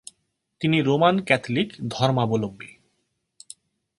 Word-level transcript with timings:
তিনি 0.61 0.77
Roman 0.81 1.15
Catholic 1.21 1.69
ধর্মাবলম্বী। 1.87 2.69